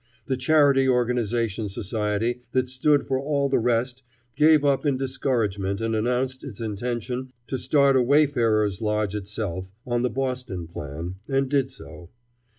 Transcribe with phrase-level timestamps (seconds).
[0.25, 4.01] The Charity Organization Society that stood for all the rest
[4.35, 10.01] gave up in discouragement and announced its intention to start a Wayfarer's Lodge itself, on
[10.01, 12.09] the Boston plan, and did so.